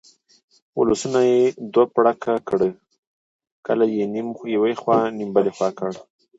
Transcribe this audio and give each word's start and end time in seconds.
ولسونه 0.79 1.19
یې 1.31 1.41
دوه 1.73 1.85
پړکه 1.95 2.33
کړه، 2.47 2.69
کلي 3.65 3.87
یې 3.97 4.05
نیم 4.13 4.27
یو 4.53 4.63
خوا 4.81 4.97
نیم 5.17 5.29
بلې 5.35 5.51
خوا 5.55 5.69
کړه. 5.77 5.91